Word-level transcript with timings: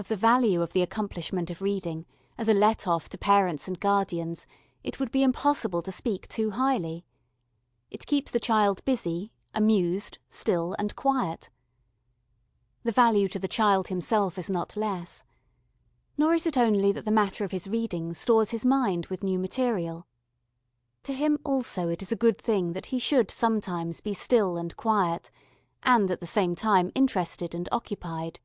Of 0.00 0.08
the 0.08 0.16
value 0.16 0.62
of 0.62 0.72
the 0.72 0.80
accomplishment 0.80 1.50
of 1.50 1.60
reading, 1.60 2.06
as 2.38 2.48
a 2.48 2.54
let 2.54 2.88
off 2.88 3.10
to 3.10 3.18
parents 3.18 3.68
and 3.68 3.78
guardians, 3.78 4.46
it 4.82 4.98
would 4.98 5.10
be 5.10 5.22
impossible 5.22 5.82
to 5.82 5.92
speak 5.92 6.26
too 6.26 6.52
highly. 6.52 7.04
It 7.90 8.06
keeps 8.06 8.30
the 8.32 8.40
child 8.40 8.82
busy, 8.86 9.30
amused, 9.52 10.16
still 10.30 10.74
and 10.78 10.96
quiet. 10.96 11.50
The 12.82 12.92
value 12.92 13.28
to 13.28 13.38
the 13.38 13.46
child 13.46 13.88
himself 13.88 14.38
is 14.38 14.48
not 14.48 14.74
less. 14.74 15.22
Nor 16.16 16.32
is 16.32 16.46
it 16.46 16.56
only 16.56 16.92
that 16.92 17.04
the 17.04 17.10
matter 17.10 17.44
of 17.44 17.50
his 17.52 17.68
reading 17.68 18.14
stores 18.14 18.52
his 18.52 18.64
mind 18.64 19.04
with 19.08 19.22
new 19.22 19.38
material. 19.38 20.06
To 21.02 21.12
him 21.12 21.38
also 21.44 21.88
it 21.90 22.00
is 22.00 22.10
a 22.10 22.16
good 22.16 22.40
thing 22.40 22.72
that 22.72 22.86
he 22.86 22.98
should 22.98 23.30
sometimes 23.30 24.00
be 24.00 24.14
still 24.14 24.56
and 24.56 24.74
quiet, 24.78 25.30
and 25.82 26.10
at 26.10 26.20
the 26.20 26.26
same 26.26 26.54
time 26.54 26.90
interested 26.94 27.54
and 27.54 27.68
occupied. 27.70 28.40